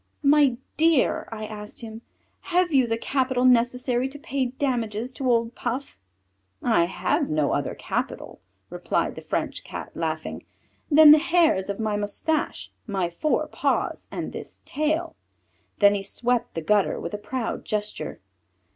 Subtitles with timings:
[0.23, 2.01] "My dear," I asked him,
[2.49, 5.95] "have you the capital necessary to pay damages to old Puff?"
[6.63, 8.39] "I have no other capital,"
[8.71, 10.43] replied the French Cat, laughing,
[10.89, 15.15] "than the hairs of my moustache, my four paws, and this tail."
[15.77, 18.19] Then he swept the gutter with a proud gesture.